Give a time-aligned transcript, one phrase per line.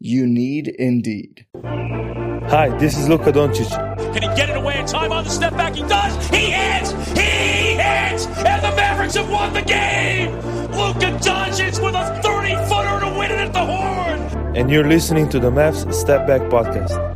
[0.00, 1.46] You need Indeed.
[1.62, 3.70] Hi, this is Luka Doncic.
[4.12, 5.74] Can he get it away in time on the step back?
[5.74, 6.28] He does.
[6.28, 6.90] He hits.
[7.18, 10.32] He hits, and the Mavericks have won the game.
[10.72, 14.56] Luka Doncic with a 30 footer to win it at the horn.
[14.56, 17.14] And you're listening to the Mavs Step Back podcast.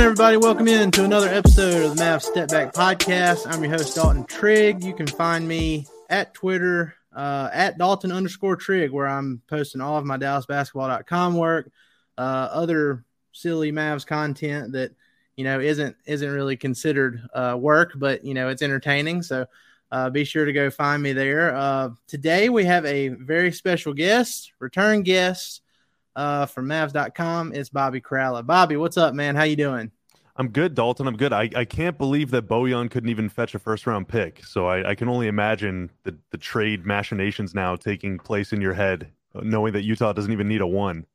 [0.00, 3.46] everybody, welcome in to another episode of the Mavs Step Back Podcast.
[3.46, 4.82] I'm your host, Dalton Trigg.
[4.82, 9.96] You can find me at Twitter uh, at Dalton underscore Trigg, where I'm posting all
[9.96, 11.70] of my DallasBasketball.com work,
[12.18, 14.92] uh, other silly Mavs content that
[15.36, 19.22] you know isn't isn't really considered uh, work, but you know it's entertaining.
[19.22, 19.46] So
[19.90, 21.54] uh, be sure to go find me there.
[21.54, 25.62] Uh, today we have a very special guest, return guest
[26.16, 27.52] uh, from Mavs.com.
[27.54, 28.44] It's Bobby Karalla.
[28.44, 29.36] Bobby, what's up, man?
[29.36, 29.90] How you doing?
[30.36, 31.06] I'm good, Dalton.
[31.06, 31.32] I'm good.
[31.32, 34.44] I, I can't believe that Bojan couldn't even fetch a first round pick.
[34.44, 38.72] So I, I can only imagine the, the trade machinations now taking place in your
[38.72, 41.06] head, knowing that Utah doesn't even need a one.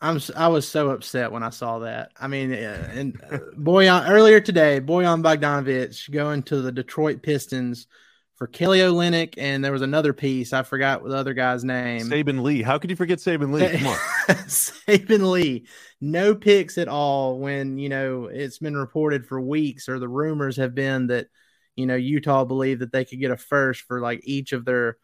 [0.00, 2.12] I'm I was so upset when I saw that.
[2.20, 7.88] I mean, uh, and uh, Bojan earlier today, Bojan Bogdanovic going to the Detroit Pistons
[8.38, 12.02] for Kelly Olynyk, and there was another piece I forgot the other guy's name.
[12.02, 12.62] Saben Lee.
[12.62, 13.76] How could you forget Saben Lee?
[13.76, 13.96] Come on,
[14.46, 15.66] Saben Lee.
[16.00, 17.40] No picks at all.
[17.40, 21.26] When you know it's been reported for weeks, or the rumors have been that
[21.74, 24.98] you know Utah believed that they could get a first for like each of their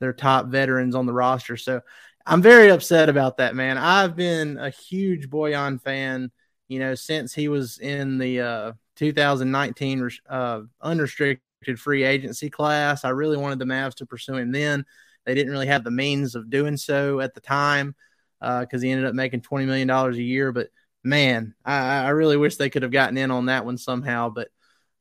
[0.00, 1.56] their top veterans on the roster.
[1.56, 1.80] So
[2.26, 3.78] I'm very upset about that, man.
[3.78, 6.30] I've been a huge Bojan fan,
[6.68, 11.40] you know, since he was in the uh, 2019 uh, unrestricted
[11.80, 13.04] free agency class.
[13.04, 14.84] I really wanted the Mavs to pursue him then.
[15.24, 17.94] They didn't really have the means of doing so at the time
[18.40, 20.52] because uh, he ended up making $20 million a year.
[20.52, 20.68] But
[21.02, 24.28] man, I, I, really wish they could have gotten in on that one somehow.
[24.28, 24.48] But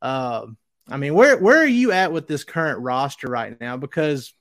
[0.02, 0.48] uh,
[0.90, 3.78] I mean, where, where are you at with this current roster right now?
[3.78, 4.34] Because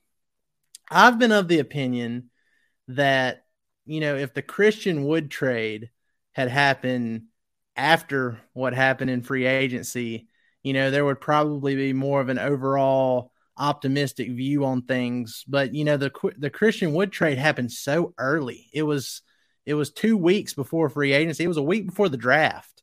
[0.89, 2.29] I've been of the opinion
[2.89, 3.45] that,
[3.85, 5.89] you know, if the Christian Wood trade
[6.31, 7.23] had happened
[7.75, 10.27] after what happened in free agency,
[10.63, 15.43] you know, there would probably be more of an overall optimistic view on things.
[15.47, 18.67] But you know, the the Christian Wood trade happened so early.
[18.73, 19.21] It was
[19.65, 21.43] it was two weeks before free agency.
[21.43, 22.81] It was a week before the draft.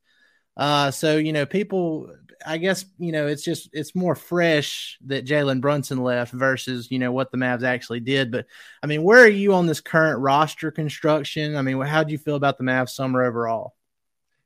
[0.56, 2.14] Uh, so you know, people,
[2.46, 6.98] I guess you know, it's just it's more fresh that Jalen Brunson left versus you
[6.98, 8.30] know what the Mavs actually did.
[8.30, 8.46] But
[8.82, 11.56] I mean, where are you on this current roster construction?
[11.56, 13.74] I mean, how do you feel about the Mavs summer overall?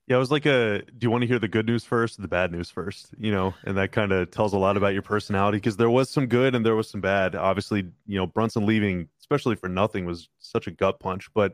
[0.06, 0.82] Yeah, it was like a.
[0.82, 3.14] Do you want to hear the good news first, or the bad news first?
[3.18, 6.10] You know, and that kind of tells a lot about your personality because there was
[6.10, 7.34] some good and there was some bad.
[7.34, 11.32] Obviously, you know, Brunson leaving, especially for nothing, was such a gut punch.
[11.32, 11.52] But,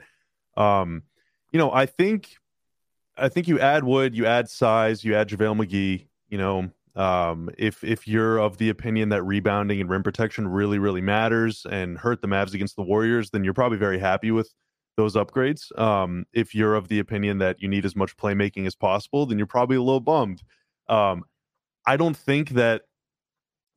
[0.57, 1.05] um,
[1.53, 2.39] you know, I think,
[3.17, 6.09] I think you add Wood, you add size, you add JaVale McGee.
[6.29, 10.81] You know, um, if if you're of the opinion that rebounding and rim protection really
[10.81, 14.53] really matters and hurt the Mavs against the Warriors, then you're probably very happy with
[15.01, 15.77] those upgrades.
[15.79, 19.39] Um, if you're of the opinion that you need as much playmaking as possible, then
[19.39, 20.43] you're probably a little bummed.
[20.89, 21.25] Um,
[21.87, 22.83] I don't think that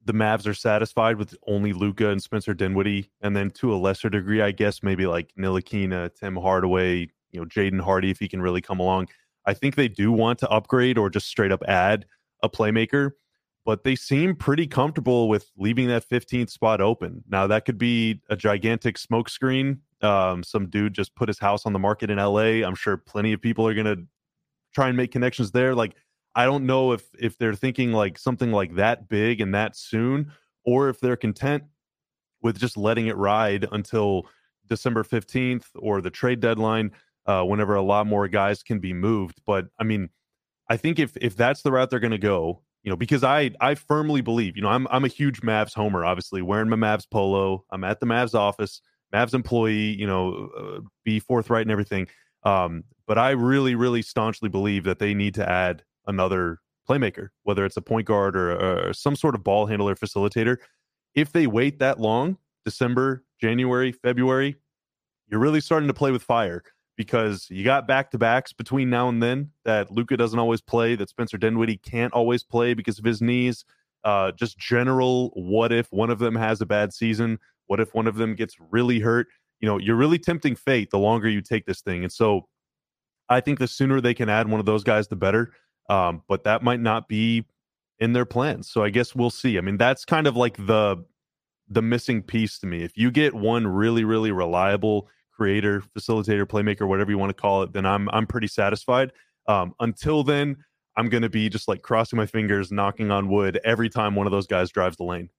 [0.03, 4.09] the Mavs are satisfied with only Luka and Spencer Dinwiddie, and then to a lesser
[4.09, 8.41] degree, I guess maybe like Ntilikina, Tim Hardaway, you know, Jaden Hardy if he can
[8.41, 9.07] really come along.
[9.45, 12.05] I think they do want to upgrade or just straight up add
[12.41, 13.11] a playmaker,
[13.65, 17.23] but they seem pretty comfortable with leaving that 15th spot open.
[17.29, 21.73] Now that could be a gigantic smokescreen um, some dude just put his house on
[21.73, 22.65] the market in LA.
[22.65, 23.97] I'm sure plenty of people are gonna
[24.73, 25.75] try and make connections there.
[25.75, 25.95] Like,
[26.35, 30.31] I don't know if if they're thinking like something like that big and that soon,
[30.65, 31.63] or if they're content
[32.41, 34.27] with just letting it ride until
[34.67, 36.91] December 15th or the trade deadline,
[37.25, 39.41] uh, whenever a lot more guys can be moved.
[39.45, 40.09] But I mean,
[40.69, 43.51] I think if if that's the route they're going to go, you know, because I
[43.59, 46.05] I firmly believe, you know, I'm I'm a huge Mavs homer.
[46.05, 47.65] Obviously, wearing my Mavs polo.
[47.71, 48.81] I'm at the Mavs office
[49.13, 52.07] Mavs employee, you know, uh, be forthright and everything.
[52.43, 57.65] Um, but I really, really staunchly believe that they need to add another playmaker, whether
[57.65, 60.57] it's a point guard or, or some sort of ball handler facilitator.
[61.15, 64.55] If they wait that long, December, January, February,
[65.29, 66.63] you're really starting to play with fire
[66.95, 70.95] because you got back to backs between now and then that Luka doesn't always play,
[70.95, 73.65] that Spencer Dinwiddie can't always play because of his knees.
[74.03, 77.39] Uh, just general what if one of them has a bad season?
[77.67, 79.27] What if one of them gets really hurt?
[79.59, 82.03] You know, you're really tempting fate the longer you take this thing.
[82.03, 82.47] And so
[83.29, 85.53] I think the sooner they can add one of those guys, the better.
[85.89, 87.45] Um, but that might not be
[87.99, 88.69] in their plans.
[88.69, 89.57] So I guess we'll see.
[89.57, 91.03] I mean, that's kind of like the
[91.69, 92.83] the missing piece to me.
[92.83, 97.63] If you get one really, really reliable creator, facilitator, playmaker, whatever you want to call
[97.63, 99.11] it, then I'm I'm pretty satisfied.
[99.47, 100.57] Um, until then,
[100.95, 104.27] I'm going to be just like crossing my fingers, knocking on wood every time one
[104.27, 105.29] of those guys drives the lane.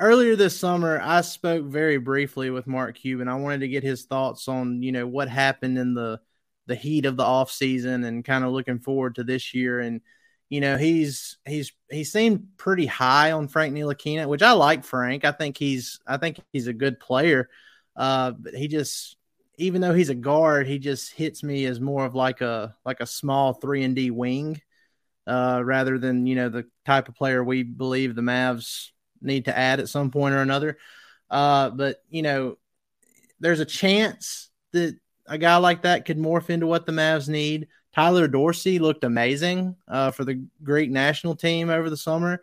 [0.00, 3.26] Earlier this summer, I spoke very briefly with Mark Cuban.
[3.26, 6.20] I wanted to get his thoughts on you know what happened in the
[6.66, 9.80] the heat of the off season and kind of looking forward to this year.
[9.80, 10.00] And
[10.48, 15.24] you know he's he's he seemed pretty high on Frank Ntilikina, which I like Frank.
[15.24, 17.48] I think he's I think he's a good player.
[17.96, 19.16] Uh, but he just
[19.56, 23.00] even though he's a guard, he just hits me as more of like a like
[23.00, 24.62] a small three and D wing,
[25.26, 28.90] uh, rather than you know the type of player we believe the Mavs
[29.20, 30.78] need to add at some point or another.
[31.30, 32.58] Uh, but you know,
[33.40, 37.68] there's a chance that a guy like that could morph into what the Mavs need.
[37.94, 42.42] Tyler Dorsey looked amazing uh, for the Greek national team over the summer,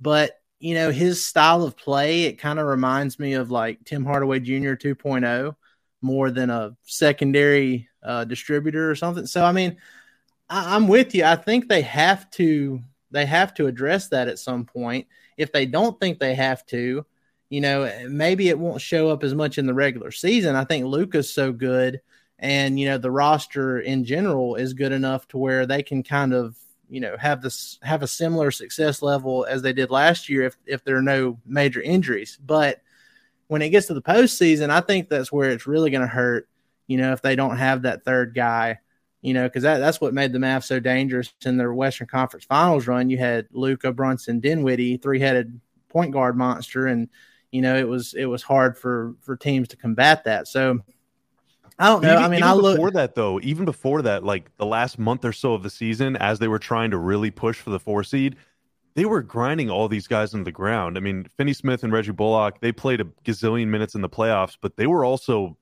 [0.00, 4.04] but you know his style of play it kind of reminds me of like Tim
[4.04, 4.74] Hardaway Jr.
[4.74, 5.54] 2.0
[6.00, 9.26] more than a secondary uh, distributor or something.
[9.26, 9.76] So I mean,
[10.48, 11.24] I, I'm with you.
[11.24, 12.80] I think they have to
[13.10, 15.06] they have to address that at some point.
[15.36, 17.04] If they don't think they have to,
[17.50, 20.56] you know, maybe it won't show up as much in the regular season.
[20.56, 22.00] I think Luka's so good,
[22.38, 26.32] and you know, the roster in general is good enough to where they can kind
[26.32, 26.56] of
[26.88, 30.56] you know have this have a similar success level as they did last year if
[30.66, 32.38] if there are no major injuries.
[32.44, 32.80] But
[33.46, 36.48] when it gets to the postseason, I think that's where it's really going to hurt.
[36.86, 38.78] You know, if they don't have that third guy,
[39.24, 42.44] you know, because that, that's what made the Mavs so dangerous in their Western Conference
[42.44, 43.08] Finals run.
[43.08, 47.08] You had Luka Brunson, Dinwiddie, three headed point guard monster, and
[47.50, 50.46] you know it was it was hard for for teams to combat that.
[50.46, 50.80] So
[51.78, 52.12] I don't know.
[52.12, 53.40] Even, I mean, I look before that though.
[53.40, 56.58] Even before that, like the last month or so of the season, as they were
[56.58, 58.36] trying to really push for the four seed,
[58.94, 60.98] they were grinding all these guys into the ground.
[60.98, 64.58] I mean, Finney Smith and Reggie Bullock, they played a gazillion minutes in the playoffs,
[64.60, 65.56] but they were also,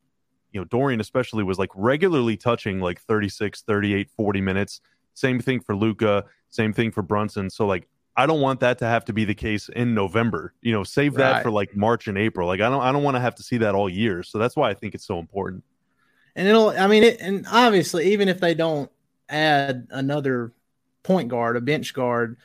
[0.52, 4.80] you know, Dorian especially was like regularly touching like 36, 38, 40 minutes.
[5.14, 7.50] Same thing for Luka, same thing for Brunson.
[7.50, 10.52] So like I don't want that to have to be the case in November.
[10.60, 11.42] You know, save that Right.
[11.42, 12.46] for like March and April.
[12.46, 14.22] Like I don't I don't want to have to see that all year.
[14.22, 15.64] So that's why I think it's so important.
[16.36, 18.90] and it'll i mean it and obviously even if they don't
[19.28, 20.52] add another
[21.02, 22.38] point guard a bench guard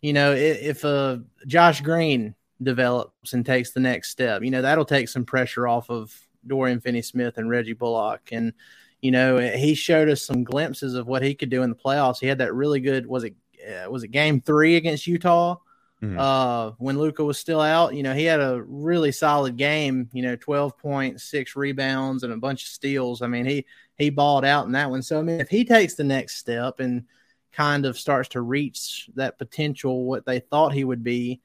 [0.00, 1.16] you know if, uh
[1.48, 5.90] josh green develops and takes the next step you know that'll take some pressure off
[5.90, 6.14] of
[6.46, 8.52] dorian finney smith and reggie bullock and
[9.00, 12.18] you know he showed us some glimpses of what he could do in the playoffs
[12.20, 13.34] he had that really good was it
[13.66, 15.56] uh, was it game three against utah
[16.02, 16.18] Mhm.
[16.18, 17.94] uh, when Luka was still out.
[17.94, 20.10] You know, he had a really solid game.
[20.12, 23.22] You know, twelve point six rebounds and a bunch of steals.
[23.22, 23.64] I mean, he
[23.96, 25.02] he balled out in that one.
[25.02, 27.04] So I mean, if he takes the next step and
[27.52, 31.40] kind of starts to reach that potential, what they thought he would be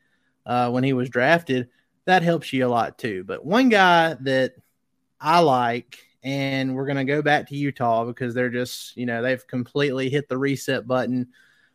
[0.48, 1.70] uh, when he was drafted,
[2.06, 3.24] that helps you a lot too.
[3.26, 4.54] But one guy that
[5.20, 9.22] I like, and we're going to go back to Utah because they're just, you know,
[9.22, 11.28] they've completely hit the reset button.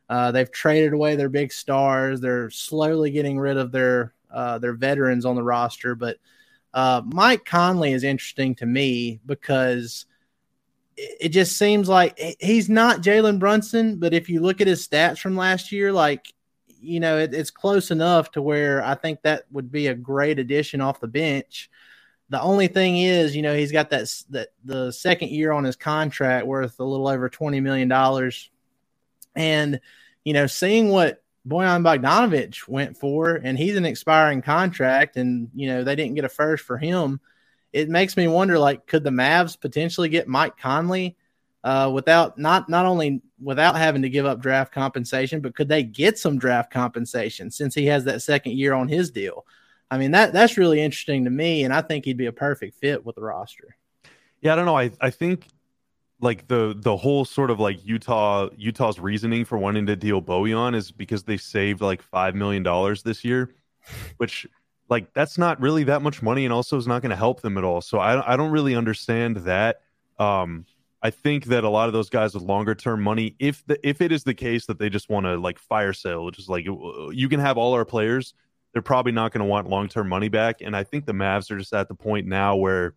[0.09, 2.21] Uh, they've traded away their big stars.
[2.21, 5.95] They're slowly getting rid of their uh, their veterans on the roster.
[5.95, 6.19] But
[6.75, 10.07] uh, Mike Conley is interesting to me because
[10.97, 13.97] it, it just seems like he's not Jalen Brunson.
[13.97, 16.33] But if you look at his stats from last year, like
[16.83, 20.39] you know, it, it's close enough to where I think that would be a great
[20.39, 21.71] addition off the bench.
[22.33, 25.77] The only thing is, you know, he's got that that the second year on his
[25.77, 28.51] contract worth a little over twenty million dollars,
[29.37, 29.79] and
[30.25, 35.67] you know, seeing what Bojan Bogdanovic went for, and he's an expiring contract, and you
[35.69, 37.21] know they didn't get a first for him.
[37.71, 41.19] It makes me wonder, like, could the Mavs potentially get Mike Conley
[41.65, 45.83] uh, without not not only without having to give up draft compensation, but could they
[45.83, 49.45] get some draft compensation since he has that second year on his deal?
[49.93, 52.77] I mean that that's really interesting to me, and I think he'd be a perfect
[52.77, 53.77] fit with the roster.
[54.41, 54.79] Yeah, I don't know.
[54.79, 55.49] I I think
[56.19, 60.75] like the the whole sort of like Utah Utah's reasoning for wanting to deal Bojan
[60.75, 63.55] is because they saved like five million dollars this year,
[64.17, 64.47] which
[64.89, 67.59] like that's not really that much money and also is not going to help them
[67.59, 67.83] at all.
[67.83, 69.83] So I, I don't really understand that.
[70.19, 70.65] Um,
[71.03, 74.01] I think that a lot of those guys with longer term money, if the if
[74.01, 76.65] it is the case that they just want to like fire sale, which is like
[76.65, 78.33] you can have all our players,
[78.73, 80.61] they're probably not going to want long term money back.
[80.61, 82.95] And I think the Mavs are just at the point now where,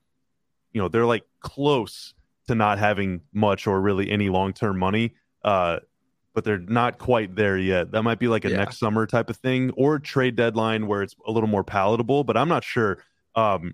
[0.72, 2.14] you know, they're like close
[2.48, 5.14] to not having much or really any long term money.
[5.44, 5.80] Uh,
[6.34, 7.92] but they're not quite there yet.
[7.92, 8.58] That might be like a yeah.
[8.58, 12.36] next summer type of thing or trade deadline where it's a little more palatable, but
[12.36, 13.00] I'm not sure.
[13.36, 13.74] Um,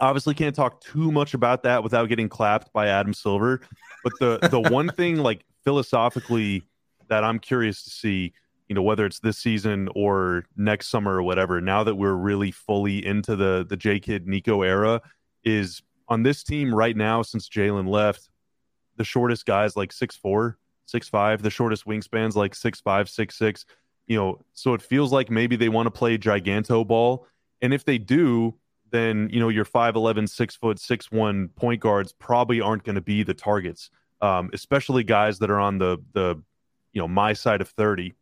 [0.00, 3.60] obviously can't talk too much about that without getting clapped by Adam Silver.
[4.02, 6.62] But the the one thing like philosophically
[7.08, 8.32] that I'm curious to see,
[8.68, 12.50] you know, whether it's this season or next summer or whatever, now that we're really
[12.50, 15.00] fully into the the J Kidd Nico era,
[15.44, 18.28] is on this team right now since Jalen left,
[18.96, 23.36] the shortest guys like six four, six five, the shortest wingspans like six five, six
[23.36, 23.64] six.
[24.06, 27.26] You know, so it feels like maybe they want to play giganto ball.
[27.60, 28.54] And if they do,
[28.90, 33.00] then you know your 5'11 6 foot 6 1 point guards probably aren't going to
[33.00, 36.40] be the targets um, especially guys that are on the the
[36.92, 38.14] you know my side of 30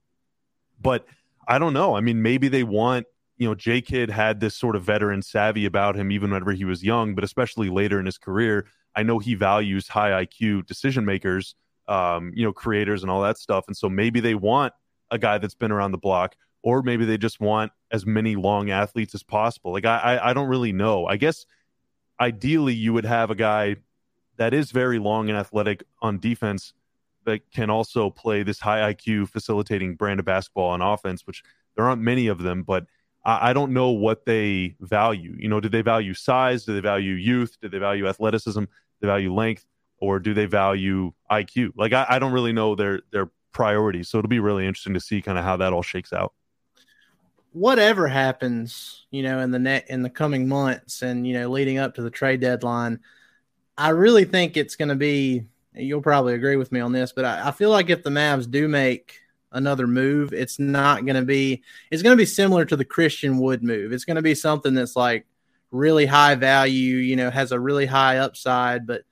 [0.84, 1.04] but
[1.48, 4.76] i don't know i mean maybe they want you know j kidd had this sort
[4.76, 8.18] of veteran savvy about him even whenever he was young but especially later in his
[8.18, 13.20] career i know he values high iq decision makers um, you know creators and all
[13.20, 14.72] that stuff and so maybe they want
[15.10, 18.70] a guy that's been around the block or maybe they just want as many long
[18.70, 19.70] athletes as possible.
[19.72, 21.06] Like I, I, I don't really know.
[21.06, 21.44] I guess
[22.18, 23.76] ideally you would have a guy
[24.38, 26.72] that is very long and athletic on defense
[27.24, 31.42] that can also play this high IQ facilitating brand of basketball on offense, which
[31.76, 32.86] there aren't many of them, but
[33.24, 35.36] I, I don't know what they value.
[35.38, 36.64] You know, do they value size?
[36.64, 37.56] Do they value youth?
[37.60, 38.60] Do they value athleticism?
[38.60, 38.68] Do
[39.00, 39.64] they value length?
[39.98, 41.70] Or do they value IQ?
[41.76, 44.08] Like I, I don't really know their their priorities.
[44.08, 46.32] So it'll be really interesting to see kind of how that all shakes out
[47.54, 51.78] whatever happens, you know, in the net in the coming months and you know leading
[51.78, 53.00] up to the trade deadline,
[53.78, 55.46] I really think it's going to be.
[55.74, 58.48] You'll probably agree with me on this, but I, I feel like if the Mavs
[58.48, 61.62] do make another move, it's not going to be.
[61.90, 63.92] It's going to be similar to the Christian Wood move.
[63.92, 65.26] It's going to be something that's like
[65.70, 66.96] really high value.
[66.96, 69.02] You know, has a really high upside, but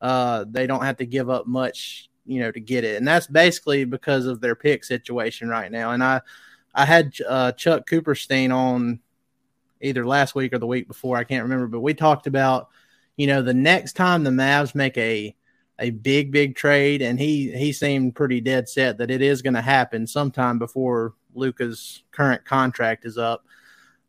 [0.00, 2.08] uh, they don't have to give up much.
[2.24, 5.90] You know, to get it, and that's basically because of their pick situation right now.
[5.90, 6.20] And I
[6.72, 9.00] I had uh, Chuck Cooperstein on
[9.80, 11.16] either last week or the week before.
[11.16, 12.68] I can't remember, but we talked about
[13.16, 15.34] you know the next time the Mavs make a
[15.82, 19.54] a big big trade, and he he seemed pretty dead set that it is going
[19.54, 23.44] to happen sometime before Luka's current contract is up.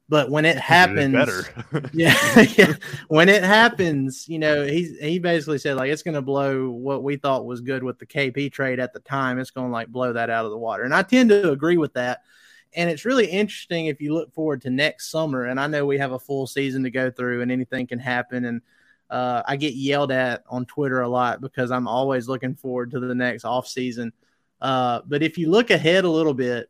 [0.08, 1.50] But when it happens,
[1.94, 2.74] yeah, yeah,
[3.08, 7.04] when it happens, you know, he he basically said like it's going to blow what
[7.04, 9.40] we thought was good with the KP trade at the time.
[9.40, 11.78] It's going to like blow that out of the water, and I tend to agree
[11.78, 12.22] with that
[12.76, 15.46] and it's really interesting if you look forward to next summer.
[15.46, 18.46] And I know we have a full season to go through, and anything can happen.
[18.46, 18.62] And
[19.14, 23.00] uh, I get yelled at on Twitter a lot because I'm always looking forward to
[23.00, 24.12] the next off season.
[24.60, 26.68] Uh, but if you look ahead a little bit,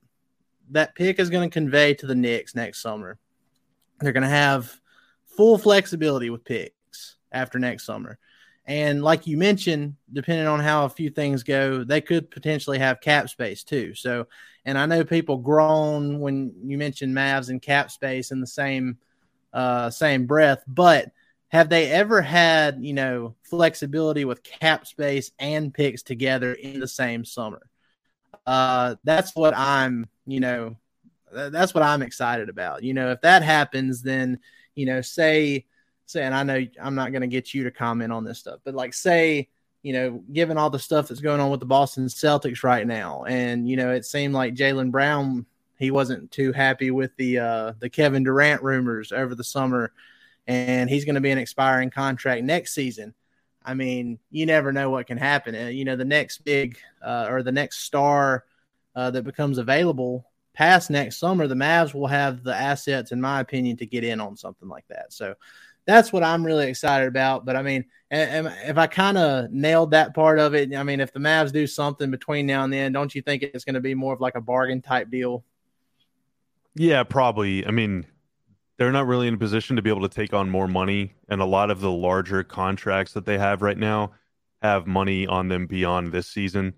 [0.71, 3.17] that pick is going to convey to the Knicks next summer.
[4.01, 4.77] They're going to have
[5.25, 8.19] full flexibility with picks after next summer.
[8.65, 12.99] And like you mentioned, depending on how a few things go, they could potentially have
[12.99, 13.95] cap space too.
[13.95, 14.27] So,
[14.65, 18.97] and I know people groan when you mention Mavs and cap space in the same
[19.53, 21.11] uh, same breath, but
[21.53, 26.87] have they ever had you know flexibility with cap space and picks together in the
[26.87, 27.61] same summer?
[28.45, 30.75] Uh, that's what I'm you know
[31.31, 32.83] that's what I'm excited about.
[32.83, 34.39] You know, if that happens, then
[34.75, 35.65] you know, say
[36.05, 38.59] say, and I know I'm not going to get you to comment on this stuff,
[38.65, 39.47] but like say,
[39.81, 43.23] you know, given all the stuff that's going on with the Boston Celtics right now,
[43.23, 45.45] and you know, it seemed like Jaylen Brown
[45.79, 49.91] he wasn't too happy with the uh, the Kevin Durant rumors over the summer,
[50.47, 53.13] and he's going to be an expiring contract next season.
[53.65, 55.55] I mean, you never know what can happen.
[55.55, 58.43] Uh, you know, the next big uh, or the next star
[58.95, 63.39] uh, that becomes available past next summer, the Mavs will have the assets, in my
[63.39, 65.11] opinion, to get in on something like that.
[65.11, 65.35] So
[65.85, 67.45] that's what I'm really excited about.
[67.45, 71.11] But I mean, if I kind of nailed that part of it, I mean, if
[71.11, 73.95] the Mavs do something between now and then, don't you think it's going to be
[73.95, 75.43] more of like a bargain type deal?
[76.75, 77.65] Yeah, probably.
[77.65, 78.05] I mean,
[78.83, 81.39] they're not really in a position to be able to take on more money, and
[81.39, 84.11] a lot of the larger contracts that they have right now
[84.61, 86.73] have money on them beyond this season.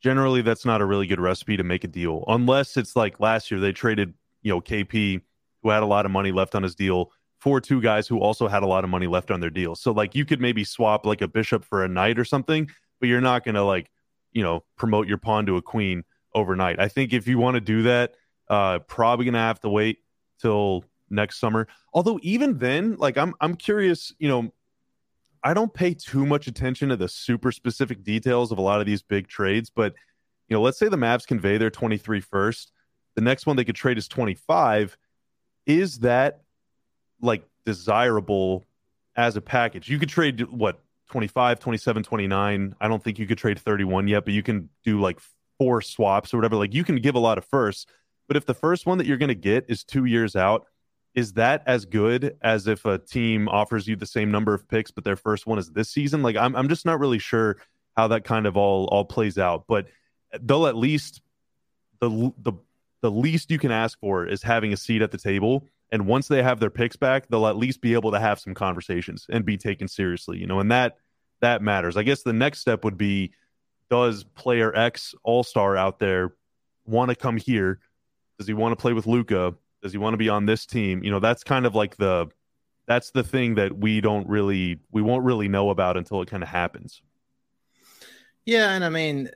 [0.00, 3.50] Generally, that's not a really good recipe to make a deal, unless it's like last
[3.50, 5.20] year they traded, you know, KP,
[5.64, 8.46] who had a lot of money left on his deal for two guys who also
[8.46, 9.74] had a lot of money left on their deal.
[9.74, 12.70] So like you could maybe swap like a bishop for a knight or something,
[13.00, 13.90] but you're not going to like,
[14.30, 16.04] you know, promote your pawn to a queen
[16.36, 16.78] overnight.
[16.78, 18.14] I think if you want to do that,
[18.48, 19.98] uh probably going to have to wait
[20.40, 21.68] till next summer.
[21.92, 24.52] Although even then, like I'm I'm curious, you know,
[25.44, 28.86] I don't pay too much attention to the super specific details of a lot of
[28.86, 29.94] these big trades, but
[30.48, 32.72] you know, let's say the Mavs convey their 23 first,
[33.14, 34.96] the next one they could trade is 25.
[35.66, 36.42] Is that
[37.20, 38.64] like desirable
[39.16, 39.88] as a package?
[39.88, 42.74] You could trade what 25, 27, 29.
[42.80, 45.20] I don't think you could trade 31 yet, but you can do like
[45.58, 46.56] four swaps or whatever.
[46.56, 47.86] Like you can give a lot of firsts.
[48.28, 50.66] But if the first one that you're going to get is two years out,
[51.14, 54.90] is that as good as if a team offers you the same number of picks,
[54.90, 56.22] but their first one is this season?
[56.22, 57.58] Like I'm, I'm just not really sure
[57.96, 59.64] how that kind of all all plays out.
[59.66, 59.86] But
[60.40, 61.20] they'll at least
[62.00, 62.52] the the
[63.02, 65.68] the least you can ask for is having a seat at the table.
[65.90, 68.54] And once they have their picks back, they'll at least be able to have some
[68.54, 70.38] conversations and be taken seriously.
[70.38, 70.96] You know, and that
[71.42, 71.96] that matters.
[71.96, 73.32] I guess the next step would be
[73.90, 76.34] does player X all star out there
[76.86, 77.80] want to come here?
[78.38, 79.54] Does he want to play with Luka?
[79.82, 81.02] Does he want to be on this team?
[81.02, 82.28] You know, that's kind of like the
[82.86, 86.42] that's the thing that we don't really we won't really know about until it kind
[86.42, 87.02] of happens.
[88.44, 89.30] Yeah, and I mean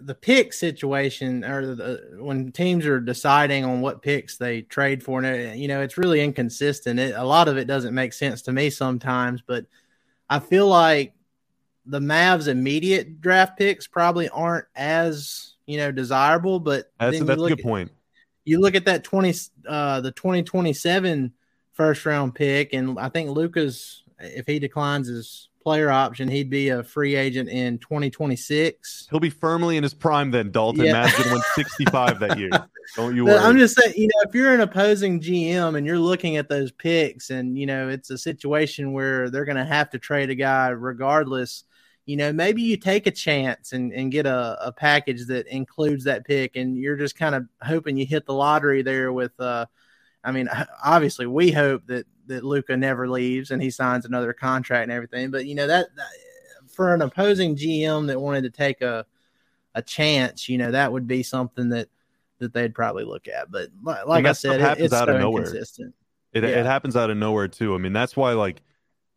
[0.00, 5.22] the pick situation or the, when teams are deciding on what picks they trade for,
[5.22, 7.00] and uh, you know, it's really inconsistent.
[7.00, 9.66] It, a lot of it doesn't make sense to me sometimes, but
[10.30, 11.14] I feel like
[11.86, 16.60] the Mavs' immediate draft picks probably aren't as you know desirable.
[16.60, 17.90] But that's, that's a good at, point.
[18.44, 19.34] You look at that twenty,
[19.66, 21.32] uh, the twenty twenty seven
[21.72, 26.68] first round pick, and I think Luka's if he declines his player option, he'd be
[26.68, 29.08] a free agent in 2026.
[29.10, 30.84] He'll be firmly in his prime then, Dalton.
[30.84, 31.10] Yeah.
[31.32, 32.50] Win 65 that year.
[32.96, 33.38] Don't you worry.
[33.38, 36.70] I'm just saying, you know, if you're an opposing GM and you're looking at those
[36.70, 40.34] picks and, you know, it's a situation where they're going to have to trade a
[40.34, 41.64] guy regardless,
[42.06, 46.04] you know, maybe you take a chance and, and get a, a package that includes
[46.04, 49.64] that pick and you're just kind of hoping you hit the lottery there with, uh,
[50.22, 50.48] I mean,
[50.84, 55.30] obviously we hope that that Luka never leaves and he signs another contract and everything.
[55.30, 56.08] But you know that, that,
[56.70, 59.06] for an opposing GM that wanted to take a
[59.74, 61.88] a chance, you know that would be something that
[62.38, 63.50] that they'd probably look at.
[63.50, 63.68] But
[64.06, 65.42] like I said, it, it's out so of nowhere.
[66.32, 66.60] It yeah.
[66.60, 67.74] it happens out of nowhere too.
[67.74, 68.62] I mean, that's why like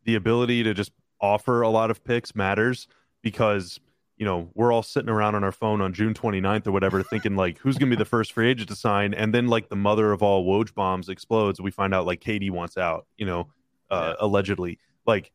[0.04, 2.88] the ability to just offer a lot of picks matters
[3.22, 3.80] because
[4.18, 7.36] you know, we're all sitting around on our phone on June 29th or whatever, thinking
[7.36, 9.14] like, who's going to be the first free agent to sign?
[9.14, 11.62] And then like the mother of all Woj bombs explodes.
[11.62, 13.48] We find out like KD wants out, you know,
[13.92, 14.26] uh, yeah.
[14.26, 14.80] allegedly.
[15.06, 15.32] Like,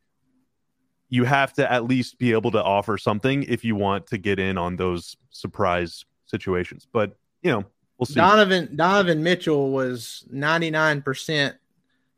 [1.09, 4.39] you have to at least be able to offer something if you want to get
[4.39, 6.87] in on those surprise situations.
[6.91, 7.65] But you know,
[7.99, 8.15] we'll see.
[8.15, 11.53] Donovan Donovan Mitchell was 99%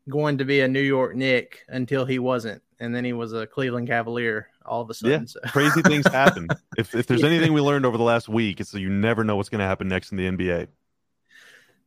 [0.08, 3.46] going to be a New York Knick until he wasn't, and then he was a
[3.46, 5.22] Cleveland Cavalier all of a sudden.
[5.22, 5.40] Yeah, so.
[5.46, 6.48] crazy things happen.
[6.76, 9.36] If if there's anything we learned over the last week, it's that you never know
[9.36, 10.68] what's going to happen next in the NBA.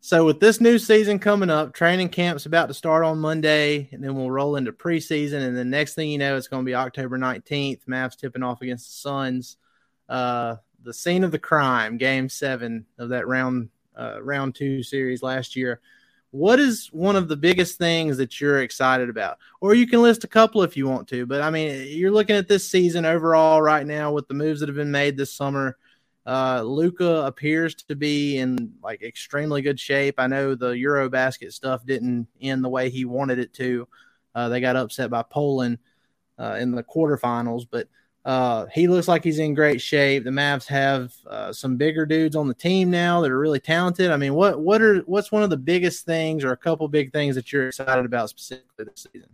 [0.02, 4.02] So with this new season coming up, training camp's about to start on Monday, and
[4.02, 5.46] then we'll roll into preseason.
[5.46, 7.84] And the next thing you know, it's going to be October 19th.
[7.86, 9.58] Mavs tipping off against the Suns.
[10.08, 15.22] Uh, the scene of the crime, Game Seven of that round uh, round two series
[15.22, 15.82] last year
[16.32, 19.38] what is one of the biggest things that you're excited about?
[19.62, 22.36] Or you can list a couple if you want to, but I mean, you're looking
[22.36, 25.78] at this season overall right now with the moves that have been made this summer.
[26.26, 30.16] Uh, Luka appears to be in like extremely good shape.
[30.20, 33.88] I know the Eurobasket stuff didn't end the way he wanted it to.
[34.36, 35.80] Uh, they got upset by Poland
[36.38, 37.88] uh, in the quarterfinals, but
[38.26, 40.24] uh, he looks like he's in great shape.
[40.24, 44.12] The Mavs have uh, some bigger dudes on the team now that are really talented.
[44.12, 47.12] I mean, what what are what's one of the biggest things, or a couple big
[47.12, 49.30] things that you're excited about specifically this season?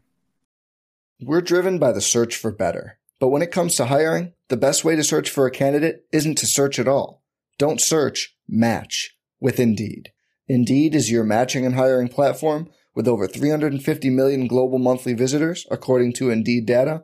[1.21, 4.86] We're driven by the search for better, but when it comes to hiring, the best
[4.86, 7.24] way to search for a candidate isn't to search at all.
[7.58, 8.36] Don't search.
[8.48, 10.12] Match with Indeed.
[10.48, 16.13] Indeed is your matching and hiring platform with over 350 million global monthly visitors, according
[16.13, 17.04] to Indeed data,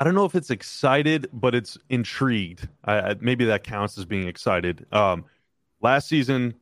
[0.00, 2.66] I don't know if it's excited, but it's intrigued.
[2.86, 4.86] I, maybe that counts as being excited.
[4.92, 5.26] Um,
[5.82, 6.54] last season,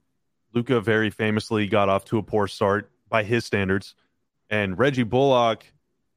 [0.54, 3.94] Luka very famously got off to a poor start by his standards,
[4.50, 5.64] and Reggie Bullock,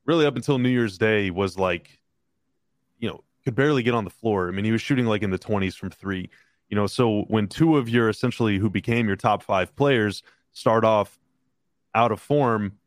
[0.05, 1.99] really up until New Year's Day, was like,
[2.97, 4.47] you know, could barely get on the floor.
[4.47, 6.27] I mean, he was shooting like in the twenties from three.
[6.69, 10.83] You know, so when two of your essentially who became your top five players start
[10.83, 11.19] off
[11.93, 12.79] out of form,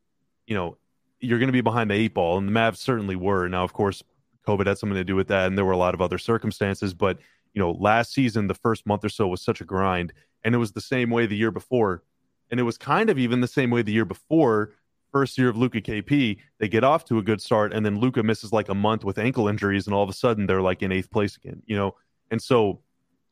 [0.47, 0.77] you know,
[1.21, 3.47] you're going to be behind the eight ball, and the Mavs certainly were.
[3.49, 4.03] Now, of course,
[4.47, 6.95] COVID had something to do with that, and there were a lot of other circumstances.
[6.95, 7.19] But
[7.53, 10.13] you know, last season, the first month or so was such a grind,
[10.45, 12.03] and it was the same way the year before,
[12.51, 14.73] and it was kind of even the same way the year before.
[15.13, 18.25] First year of Luka KP, they get off to a good start, and then Luka
[18.25, 20.91] misses like a month with ankle injuries, and all of a sudden they're like in
[20.91, 21.63] eighth place again.
[21.67, 21.95] You know,
[22.33, 22.81] and so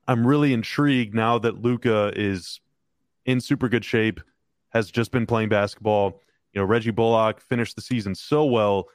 [0.07, 2.61] I'm really intrigued now that Luka is
[3.25, 4.21] in super good shape,
[4.71, 6.21] has just been playing basketball.
[6.53, 8.89] You know, Reggie Bullock finished the season so well.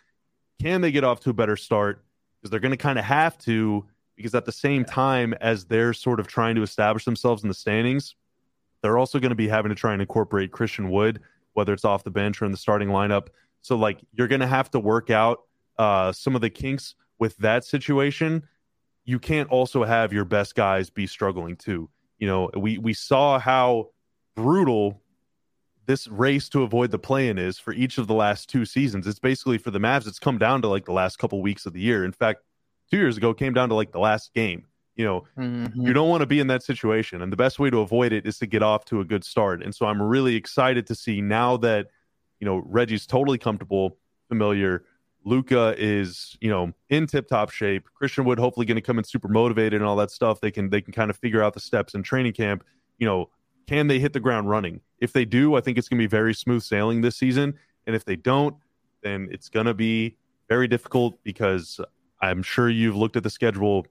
[0.62, 2.04] Can they get off to a better start?
[2.40, 5.94] Because they're going to kind of have to because at the same time as they're
[5.94, 8.16] sort of trying to establish themselves in the standings,
[8.82, 11.22] they're also going to be having to try and incorporate Christian Wood,
[11.54, 13.28] whether it's off the bench or in the starting lineup.
[13.62, 15.42] So like you're going to have to work out
[15.78, 18.44] uh, some of the kinks with that situation.
[19.06, 21.90] You can't also have your best guys be struggling too.
[22.18, 23.90] You know, we we saw how
[24.36, 25.02] brutal
[25.88, 29.08] this race to avoid the play-in is for each of the last two seasons.
[29.08, 30.06] It's basically for the Mavs.
[30.06, 32.04] It's come down to like the last couple weeks of the year.
[32.04, 32.42] In fact,
[32.92, 34.66] two years ago came down to like the last game.
[34.96, 35.82] You know, mm-hmm.
[35.82, 38.26] you don't want to be in that situation, and the best way to avoid it
[38.26, 39.62] is to get off to a good start.
[39.62, 41.88] And so I'm really excited to see now that
[42.40, 43.98] you know Reggie's totally comfortable,
[44.28, 44.84] familiar.
[45.24, 47.90] Luka is, you know, in tip-top shape.
[47.94, 50.42] Christian Wood hopefully going to come in super motivated and all that stuff.
[50.42, 52.64] They can they can kind of figure out the steps in training camp.
[52.98, 53.30] You know,
[53.68, 54.82] can they hit the ground running?
[55.00, 57.54] If they do, I think it's going to be very smooth sailing this season.
[57.86, 58.56] And if they don't,
[59.04, 60.18] then it's going to be
[60.50, 61.80] very difficult because
[62.22, 63.86] I'm sure you've looked at the schedule.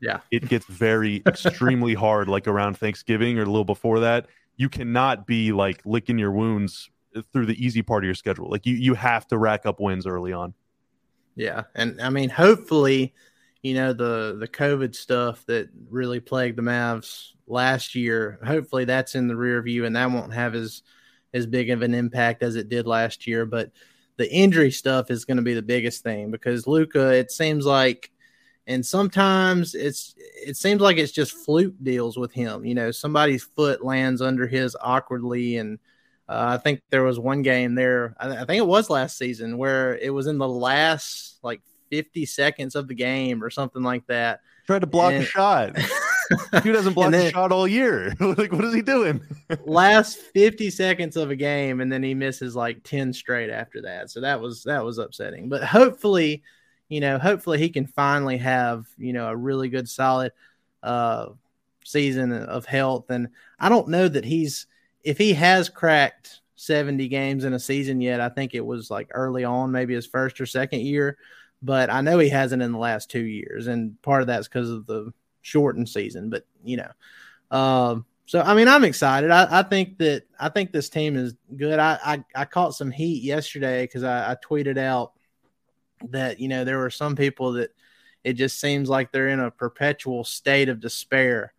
[0.00, 0.20] Yeah.
[0.30, 4.26] It gets very extremely hard, like around Thanksgiving or a little before that.
[4.56, 6.90] You cannot be like licking your wounds
[7.32, 8.50] through the easy part of your schedule.
[8.50, 10.54] Like you, you have to rack up wins early on.
[11.36, 11.64] Yeah.
[11.74, 13.14] And I mean, hopefully,
[13.62, 18.38] you know, the the COVID stuff that really plagued the Mavs last year.
[18.44, 20.82] Hopefully that's in the rear view and that won't have as
[21.34, 23.44] as big of an impact as it did last year.
[23.44, 23.70] But
[24.16, 28.10] the injury stuff is going to be the biggest thing because Luka, it seems like
[28.66, 32.64] and sometimes it's it seems like it's just fluke deals with him.
[32.64, 35.78] You know, somebody's foot lands under his awkwardly and
[36.28, 38.14] uh, I think there was one game there.
[38.18, 42.26] I, I, think it was last season where it was in the last like 50
[42.26, 44.40] seconds of the game or something like that.
[44.66, 45.74] Tried to block and, a shot.
[46.62, 48.14] Dude hasn't blocked then, a shot all year.
[48.20, 49.20] like, what is he doing?
[49.64, 54.10] last 50 seconds of a game, and then he misses like 10 straight after that.
[54.10, 55.48] So that was that was upsetting.
[55.48, 56.42] But hopefully,
[56.88, 60.32] you know, hopefully he can finally have, you know, a really good solid
[60.82, 61.26] uh
[61.84, 63.10] season of health.
[63.10, 64.66] And I don't know that he's
[65.02, 69.08] if he has cracked 70 games in a season yet, I think it was like
[69.12, 71.16] early on, maybe his first or second year.
[71.62, 74.70] But I know he hasn't in the last two years, and part of that's because
[74.70, 77.56] of the shortened season, but you know.
[77.56, 79.30] Um, so I mean, I'm excited.
[79.30, 81.78] I, I, think that I think this team is good.
[81.78, 85.12] I I, I caught some heat yesterday because I, I tweeted out
[86.10, 87.74] that you know there were some people that
[88.24, 91.52] it just seems like they're in a perpetual state of despair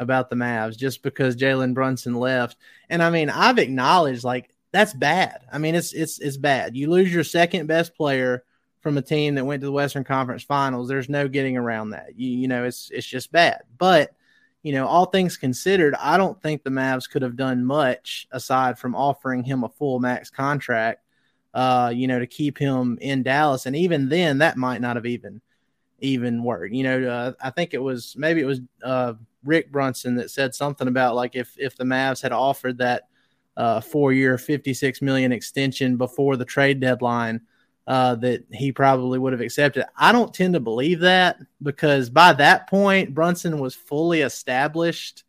[0.00, 2.56] about the Mavs just because Jalen Brunson left.
[2.88, 5.40] And I mean, I've acknowledged like that's bad.
[5.52, 6.76] I mean, it's it's it's bad.
[6.76, 8.44] You lose your second best player
[8.88, 10.88] from a team that went to the Western Conference Finals.
[10.88, 12.18] There's no getting around that.
[12.18, 13.60] You, you know, it's it's just bad.
[13.76, 14.14] But
[14.62, 18.78] you know, all things considered, I don't think the Mavs could have done much aside
[18.78, 21.04] from offering him a full max contract.
[21.52, 25.04] Uh, you know, to keep him in Dallas, and even then, that might not have
[25.04, 25.42] even
[25.98, 26.72] even worked.
[26.72, 29.12] You know, uh, I think it was maybe it was uh,
[29.44, 33.02] Rick Brunson that said something about like if if the Mavs had offered that
[33.54, 37.42] uh, four year, fifty six million extension before the trade deadline
[37.88, 39.86] uh, that he probably would have accepted.
[39.96, 45.24] I don't tend to believe that because by that point, Brunson was fully established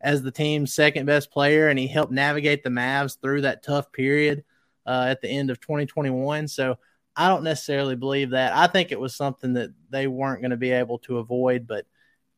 [0.00, 3.92] as the team's second best player, and he helped navigate the Mavs through that tough
[3.92, 4.42] period
[4.86, 6.48] uh, at the end of 2021.
[6.48, 6.78] So
[7.14, 8.54] I don't necessarily believe that.
[8.54, 11.68] I think it was something that they weren't going to be able to avoid.
[11.68, 11.86] But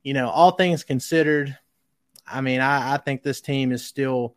[0.03, 1.57] you know, all things considered,
[2.27, 4.37] I mean, I, I think this team is still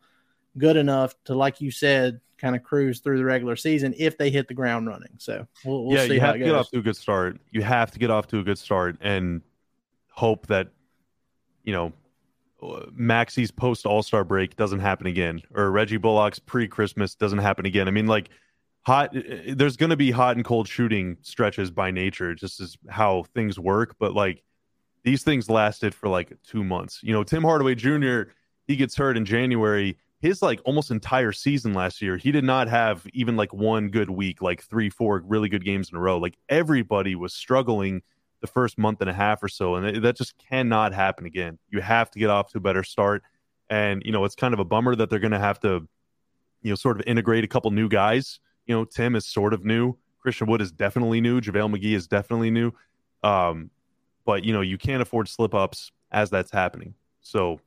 [0.56, 4.30] good enough to, like you said, kind of cruise through the regular season if they
[4.30, 5.14] hit the ground running.
[5.18, 6.52] So we'll, we'll yeah, see you how have it to goes.
[6.52, 7.40] get off to a good start.
[7.50, 9.42] You have to get off to a good start and
[10.10, 10.68] hope that
[11.64, 11.92] you know
[12.62, 17.38] uh, Maxi's post All Star break doesn't happen again, or Reggie Bullock's pre Christmas doesn't
[17.38, 17.88] happen again.
[17.88, 18.30] I mean, like
[18.82, 19.16] hot.
[19.16, 22.76] Uh, uh, there's going to be hot and cold shooting stretches by nature, just as
[22.88, 23.96] how things work.
[23.98, 24.42] But like
[25.04, 27.00] these things lasted for like two months.
[27.02, 28.22] You know, Tim Hardaway Jr.
[28.66, 29.98] He gets hurt in January.
[30.20, 34.10] His like almost entire season last year, he did not have even like one good
[34.10, 36.18] week, like three, four really good games in a row.
[36.18, 38.02] Like everybody was struggling
[38.40, 41.58] the first month and a half or so, and that just cannot happen again.
[41.70, 43.22] You have to get off to a better start,
[43.68, 45.86] and you know it's kind of a bummer that they're going to have to,
[46.62, 48.40] you know, sort of integrate a couple new guys.
[48.66, 49.96] You know, Tim is sort of new.
[50.20, 51.40] Christian Wood is definitely new.
[51.40, 52.72] JaVale McGee is definitely new.
[53.22, 53.70] Um,
[54.24, 56.94] but you know, you can't afford slip ups as that's happening.
[57.20, 57.60] So,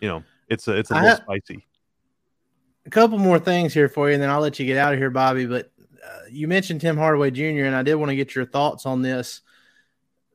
[0.00, 1.64] you know, it's a it's a I little spicy.
[2.84, 4.98] a couple more things here for you, and then I'll let you get out of
[4.98, 5.46] here, Bobby.
[5.46, 5.70] But
[6.04, 9.00] uh, you mentioned Tim Hardaway Jr., and I did want to get your thoughts on
[9.00, 9.42] this.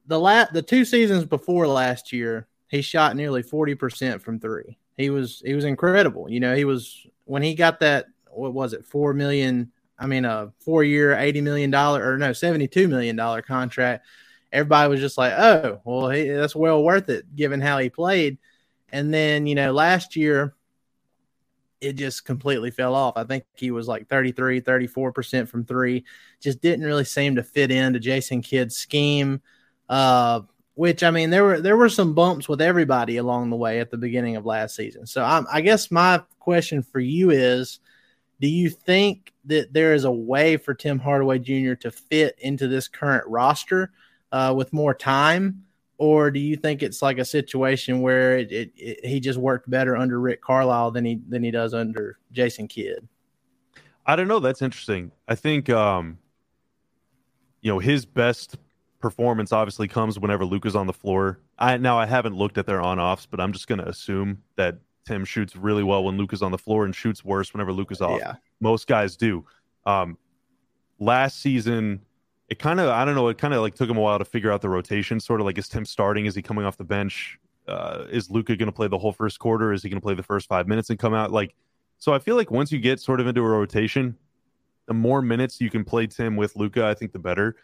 [0.08, 4.78] The la- the two seasons before last year, he shot nearly forty percent from three.
[4.98, 6.30] He was he was incredible.
[6.30, 9.72] You know, he was when he got that what was it four million?
[9.98, 14.06] I mean, a four year, eighty million dollar or no seventy two million dollar contract.
[14.52, 18.38] Everybody was just like, oh, well, he, that's well worth it given how he played.
[18.96, 20.56] And then you know, last year
[21.82, 23.18] it just completely fell off.
[23.18, 26.06] I think he was like 33, 34% from three.
[26.40, 29.42] Just didn't really seem to fit into Jason Kidd's scheme.
[29.90, 30.44] Uh,
[30.76, 33.92] which I mean, there were there were some bumps with everybody along the way at
[33.92, 35.06] the beginning of last season.
[35.06, 37.80] So I'm, I guess my question for you is,
[38.40, 41.74] do you think that there is a way for Tim Hardaway Jr.
[41.82, 43.92] to fit into this current roster
[44.32, 45.65] uh, with more time?
[45.98, 49.70] Or do you think it's like a situation where it, it, it, he just worked
[49.70, 53.08] better under Rick Carlisle than he than he does under Jason Kidd?
[54.06, 54.40] I don't know.
[54.40, 55.12] That's interesting.
[55.28, 56.18] I think um,
[57.62, 58.58] you know his best
[59.00, 61.40] performance obviously comes whenever Luke is on the floor.
[61.58, 64.42] I now I haven't looked at their on offs, but I'm just going to assume
[64.58, 67.72] that Tim shoots really well when Luke is on the floor and shoots worse whenever
[67.72, 68.20] Luke is off.
[68.20, 68.34] Yeah.
[68.60, 69.46] Most guys do.
[69.86, 70.18] Um,
[71.00, 72.02] last season,
[72.50, 73.28] it kind of I don't know.
[73.28, 75.20] It kind of like took him a while to figure out the rotation.
[75.20, 76.26] Sort of like is Tim starting?
[76.26, 77.40] Is he coming off the bench?
[77.68, 79.74] Uh, is Luka going to play the whole first quarter?
[79.74, 81.32] Is he going to play the first five minutes and come out?
[81.32, 81.56] Like,
[81.98, 84.16] so I feel like once you get sort of into a rotation,
[84.86, 87.56] the more minutes you can play Tim with Luka, I think the better.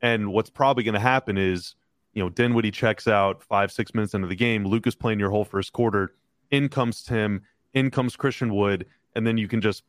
[0.00, 1.74] And what's probably going to happen is,
[2.12, 4.64] you know, Dinwiddie checks out five six minutes into the game.
[4.64, 6.14] Luka's playing your whole first quarter.
[6.50, 7.42] In comes Tim.
[7.74, 9.82] In comes Christian Wood, and then you can just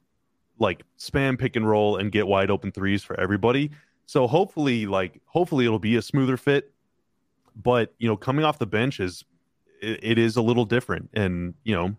[0.58, 3.72] like spam pick and roll and get wide open threes for everybody.
[4.10, 6.72] So hopefully, like hopefully it'll be a smoother fit.
[7.56, 9.24] But you know, coming off the bench is
[9.84, 11.96] it, it is a little different, and you know,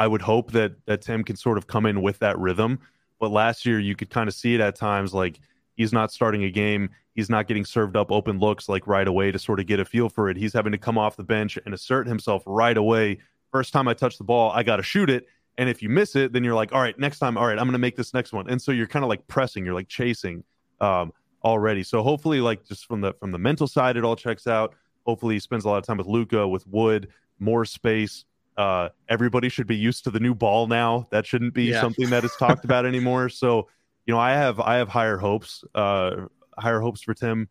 [0.00, 2.80] I would hope that that Tim can sort of come in with that rhythm.
[3.20, 5.38] But last year, you could kind of see it at times, like
[5.76, 9.30] he's not starting a game, he's not getting served up open looks like right away
[9.30, 10.36] to sort of get a feel for it.
[10.36, 13.18] He's having to come off the bench and assert himself right away.
[13.52, 15.28] First time I touch the ball, I got to shoot it.
[15.56, 17.66] And if you miss it, then you're like, all right, next time, all right, I'm
[17.66, 18.50] going to make this next one.
[18.50, 20.42] And so you're kind of like pressing, you're like chasing
[20.80, 21.12] um,
[21.44, 21.82] already.
[21.82, 24.74] So hopefully, like just from the from the mental side, it all checks out.
[25.06, 27.08] Hopefully, he spends a lot of time with Luka, with Wood,
[27.38, 28.24] more space.
[28.56, 31.06] Uh, everybody should be used to the new ball now.
[31.10, 31.80] That shouldn't be Yeah.
[31.80, 33.28] something that is talked about anymore.
[33.28, 33.68] So,
[34.06, 36.26] you know, I have I have higher hopes, uh,
[36.58, 37.48] higher hopes for Tim,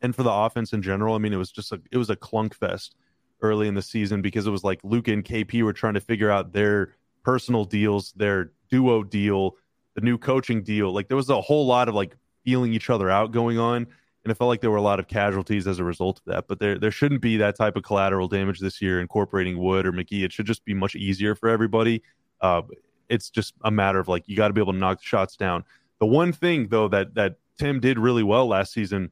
[0.00, 1.14] and for the offense in general.
[1.14, 2.94] I mean, it was just a it was a clunk fest
[3.42, 6.30] early in the season because it was like Luka and KP were trying to figure
[6.30, 9.56] out their personal deals, their duo deal,
[9.94, 10.92] the new coaching deal.
[10.92, 13.86] Like there was a whole lot of like feeling each other out going on.
[14.24, 16.46] And it felt like there were a lot of casualties as a result of that.
[16.46, 19.92] But there there shouldn't be that type of collateral damage this year incorporating Wood or
[19.92, 20.24] McGee.
[20.24, 22.02] It should just be much easier for everybody.
[22.40, 22.62] Uh,
[23.08, 25.64] it's just a matter of like you got to be able to knock shots down.
[25.98, 29.10] The one thing though that that Tim did really well last season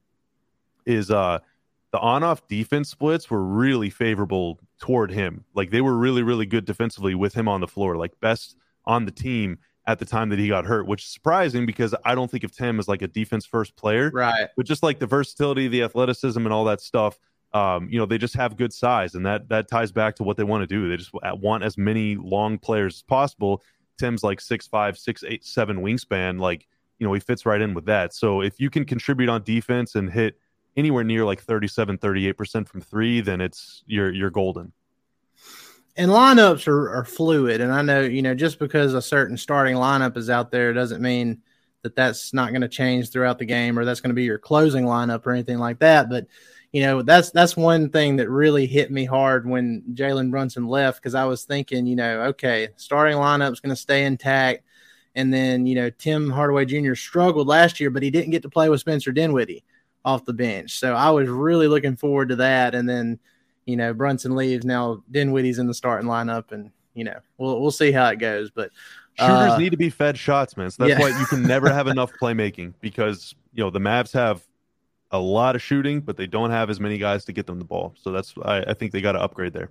[0.87, 1.41] is uh
[1.93, 5.45] the on-off defense splits were really favorable toward him.
[5.55, 9.05] Like they were really, really good defensively with him on the floor, like best on
[9.07, 12.31] the team at the time that he got hurt, which is surprising because I don't
[12.31, 14.49] think of Tim as like a defense first player, Right.
[14.57, 17.19] but just like the versatility, the athleticism, and all that stuff.
[17.53, 20.37] Um, you know, they just have good size, and that that ties back to what
[20.37, 20.89] they want to do.
[20.89, 23.63] They just want as many long players as possible.
[23.99, 26.39] Tim's like six five, six eight, seven wingspan.
[26.39, 26.69] Like
[27.01, 28.15] you know, he fits right in with that.
[28.15, 30.39] So if you can contribute on defense and hit
[30.77, 34.73] anywhere near like 37 38% from 3 then it's you're you're golden
[35.97, 37.61] And lineups are, are fluid.
[37.61, 41.03] And I know, you know, just because a certain starting lineup is out there doesn't
[41.03, 41.43] mean
[41.83, 44.39] that that's not going to change throughout the game or that's going to be your
[44.39, 46.09] closing lineup or anything like that.
[46.09, 46.27] But
[46.73, 51.01] you know, that's that's one thing that really hit me hard when Jalen Brunson left
[51.01, 54.63] because I was thinking, you know, okay, starting lineup's going to stay intact.
[55.17, 56.95] And then, you know, Tim Hardaway Jr.
[56.95, 59.65] struggled last year, but he didn't get to play with Spencer Dinwiddie
[60.05, 60.79] off the bench.
[60.79, 62.77] So I was really looking forward to that.
[62.77, 63.19] And then,
[63.71, 64.65] you know, Brunson leaves.
[64.65, 68.51] Now Dinwiddie's in the starting lineup, and, you know, we'll, we'll see how it goes.
[68.51, 68.71] But
[69.15, 70.71] shooters uh, need to be fed shots, man.
[70.71, 71.01] So that's yeah.
[71.01, 74.45] why you can never have enough playmaking because, you know, the Mavs have
[75.11, 77.65] a lot of shooting, but they don't have as many guys to get them the
[77.65, 77.95] ball.
[78.01, 79.71] So that's, I, I think they got to upgrade there.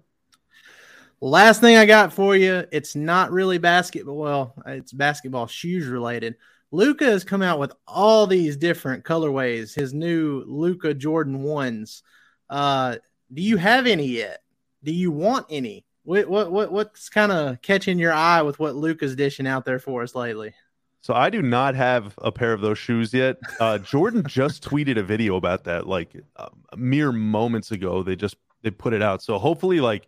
[1.22, 4.16] Last thing I got for you, it's not really basketball.
[4.16, 6.36] Well, it's basketball shoes related.
[6.72, 9.74] Luka has come out with all these different colorways.
[9.74, 12.04] His new Luka Jordan ones.
[12.50, 12.98] Uh,
[13.34, 14.42] do you have any yet?
[14.84, 15.86] Do you want any?
[16.04, 19.80] What what, what what's kind of catching your eye with what Luka's dishing out there
[19.80, 20.54] for us lately?
[21.02, 23.38] So I do not have a pair of those shoes yet.
[23.60, 28.04] Uh, Jordan just tweeted a video about that, like uh, mere moments ago.
[28.04, 29.22] They just they put it out.
[29.22, 30.08] So hopefully, like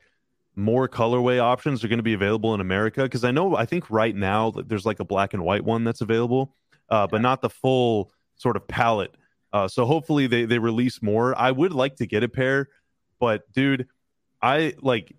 [0.55, 3.89] more colorway options are going to be available in America because I know I think
[3.89, 6.55] right now there's like a black and white one that's available,
[6.89, 9.15] uh, but not the full sort of palette.
[9.53, 11.37] Uh, so hopefully they they release more.
[11.37, 12.69] I would like to get a pair,
[13.21, 13.87] but dude,
[14.41, 15.15] I like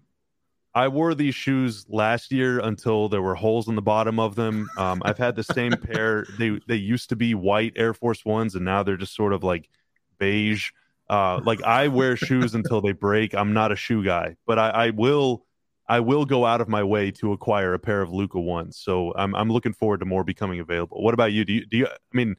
[0.75, 4.69] I wore these shoes last year until there were holes in the bottom of them.
[4.77, 6.27] Um, I've had the same pair.
[6.29, 9.43] They they used to be white Air Force Ones, and now they're just sort of
[9.43, 9.71] like
[10.19, 10.71] beige.
[11.09, 13.35] Uh, like I wear shoes until they break.
[13.35, 15.47] I'm not a shoe guy, but I, I will
[15.89, 18.77] I will go out of my way to acquire a pair of Luka ones.
[18.79, 21.03] So I'm I'm looking forward to more becoming available.
[21.03, 21.45] What about you?
[21.45, 21.87] Do you do you?
[21.87, 22.35] I mean,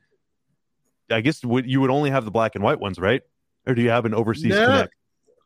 [1.10, 3.21] I guess would, you would only have the black and white ones, right?
[3.65, 4.65] Or do you have an overseas No.
[4.65, 4.93] connect?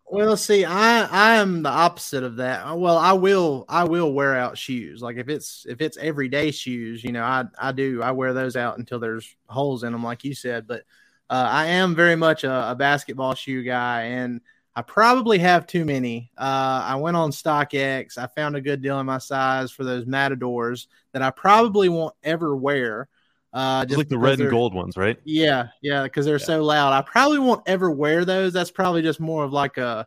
[0.10, 2.78] Well, see, I I am the opposite of that.
[2.80, 5.02] Well, I will I will wear out shoes.
[5.02, 8.56] Like if it's if it's everyday shoes, you know, I I do I wear those
[8.56, 10.66] out until there's holes in them, like you said.
[10.66, 10.84] But
[11.30, 14.40] uh, I am very much a, a basketball shoe guy, and
[14.76, 16.32] I probably have too many.
[16.38, 18.18] Uh, I went on StockX.
[18.18, 22.16] I found a good deal in my size for those Matadors that I probably won't
[22.24, 23.10] ever wear.
[23.54, 25.18] Uh, just like the red and gold ones, right?
[25.24, 26.94] yeah, yeah, because they're so loud.
[26.94, 28.54] I probably won't ever wear those.
[28.54, 30.06] That's probably just more of like a,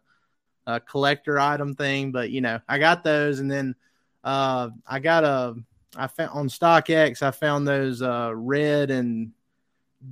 [0.67, 2.13] a collector item thing.
[2.13, 3.75] But you know, I got those, and then
[4.23, 5.55] uh, I got a.
[5.97, 7.23] I found on StockX.
[7.23, 9.33] I found those uh, red and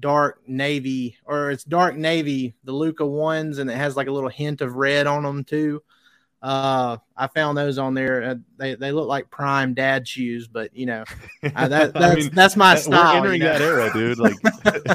[0.00, 4.30] dark navy, or it's dark navy, the Luka ones, and it has like a little
[4.30, 5.82] hint of red on them too.
[6.40, 8.22] Uh, I found those on there.
[8.22, 11.04] Uh, they they look like prime dad shoes, but you know,
[11.54, 13.14] I, that, I that's mean, that's my style.
[13.14, 13.58] We're entering you know?
[13.58, 14.18] that era, dude.
[14.18, 14.36] Like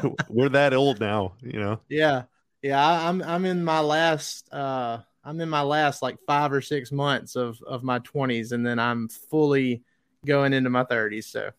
[0.30, 1.80] we're that old now, you know.
[1.90, 2.24] Yeah,
[2.62, 2.86] yeah.
[2.86, 6.92] I, I'm I'm in my last uh I'm in my last like five or six
[6.92, 9.84] months of of my 20s, and then I'm fully
[10.26, 11.26] going into my 30s.
[11.26, 11.52] So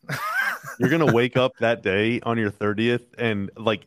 [0.79, 3.87] You're gonna wake up that day on your 30th and like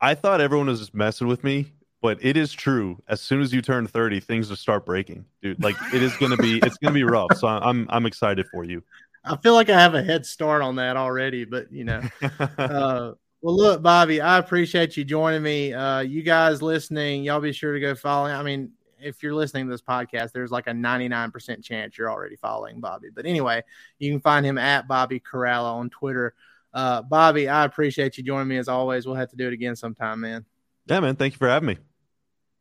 [0.00, 1.72] I thought everyone was just messing with me,
[2.06, 3.02] but it is true.
[3.08, 5.60] As soon as you turn 30, things just start breaking, dude.
[5.60, 7.36] Like it is gonna be it's gonna be rough.
[7.36, 8.84] So I'm I'm excited for you.
[9.24, 11.44] I feel like I have a head start on that already.
[11.44, 13.10] But you know, uh,
[13.42, 15.74] well, look, Bobby, I appreciate you joining me.
[15.74, 18.28] Uh, you guys listening, y'all be sure to go follow.
[18.28, 22.36] I mean, if you're listening to this podcast, there's like a 99% chance you're already
[22.36, 23.08] following Bobby.
[23.12, 23.64] But anyway,
[23.98, 26.34] you can find him at Bobby Karalla on Twitter.
[26.72, 29.06] Uh, Bobby, I appreciate you joining me as always.
[29.06, 30.44] We'll have to do it again sometime, man.
[30.86, 31.16] yeah, man.
[31.16, 31.78] Thank you for having me.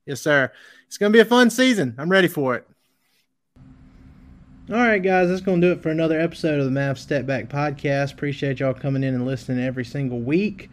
[0.06, 0.52] Yes, sir.
[0.86, 1.96] It's going to be a fun season.
[1.98, 2.68] I'm ready for it.
[4.70, 7.26] All right, guys, that's going to do it for another episode of the Mav Step
[7.26, 8.14] Back Podcast.
[8.14, 10.70] Appreciate y'all coming in and listening every single week.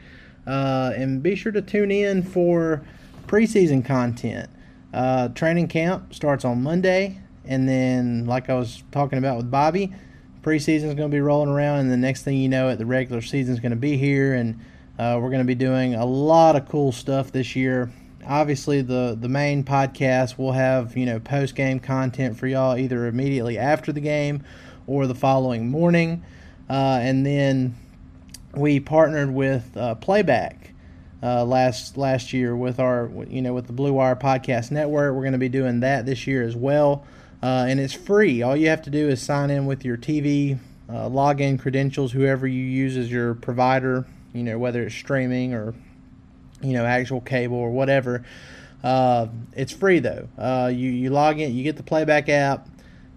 [0.46, 2.82] Uh, and be sure to tune in for
[3.26, 4.50] preseason content.
[4.92, 7.18] Uh, training camp starts on Monday.
[7.46, 9.94] And then, like I was talking about with Bobby,
[10.42, 11.80] preseason is going to be rolling around.
[11.80, 14.34] And the next thing you know it, the regular season is going to be here.
[14.34, 14.60] And
[14.98, 17.90] uh, we're going to be doing a lot of cool stuff this year
[18.26, 23.06] obviously the the main podcast will have you know post game content for y'all either
[23.06, 24.42] immediately after the game
[24.86, 26.24] or the following morning.
[26.68, 27.74] Uh, and then
[28.54, 30.72] we partnered with uh, playback
[31.22, 35.14] uh, last last year with our you know with the blue wire podcast network.
[35.14, 37.04] We're going to be doing that this year as well.
[37.42, 38.42] Uh, and it's free.
[38.42, 40.58] All you have to do is sign in with your tv
[40.88, 45.74] uh, login credentials whoever you use as your provider you know whether it's streaming or
[46.62, 48.24] you know, actual cable or whatever.
[48.82, 50.28] Uh, it's free though.
[50.36, 52.68] Uh, you you log in, you get the playback app.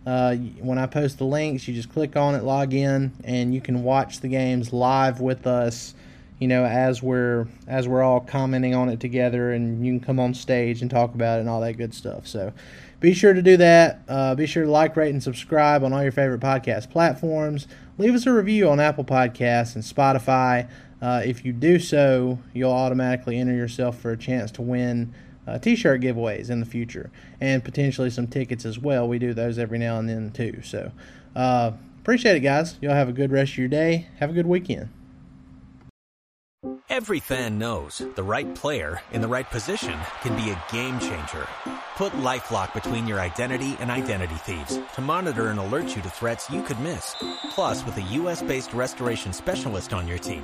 [0.05, 3.61] Uh, when I post the links, you just click on it, log in, and you
[3.61, 5.95] can watch the games live with us.
[6.37, 10.19] You know, as we're as we're all commenting on it together, and you can come
[10.19, 12.27] on stage and talk about it and all that good stuff.
[12.27, 12.53] So,
[12.99, 14.01] be sure to do that.
[14.07, 17.67] Uh, be sure to like, rate, and subscribe on all your favorite podcast platforms.
[17.97, 20.67] Leave us a review on Apple Podcasts and Spotify.
[21.01, 25.13] Uh, if you do so, you'll automatically enter yourself for a chance to win
[25.47, 29.07] uh, t-shirt giveaways in the future and potentially some tickets as well.
[29.07, 30.61] We do those every now and then too.
[30.63, 30.91] So
[31.35, 31.71] uh,
[32.01, 32.77] appreciate it, guys.
[32.81, 34.07] Y'all have a good rest of your day.
[34.19, 34.89] Have a good weekend.
[36.89, 41.47] Every fan knows the right player in the right position can be a game changer.
[41.95, 46.49] Put LifeLock between your identity and identity thieves to monitor and alert you to threats
[46.49, 47.15] you could miss.
[47.51, 50.43] Plus, with a U.S.-based restoration specialist on your team,